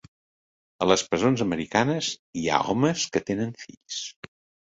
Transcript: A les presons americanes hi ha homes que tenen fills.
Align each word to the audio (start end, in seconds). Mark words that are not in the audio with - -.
A 0.83 0.87
les 0.91 1.01
presons 1.09 1.43
americanes 1.45 2.09
hi 2.41 2.47
ha 2.55 2.61
homes 2.71 3.03
que 3.17 3.23
tenen 3.29 3.53
fills. 3.67 4.01